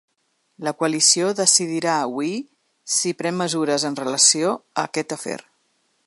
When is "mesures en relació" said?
3.43-4.55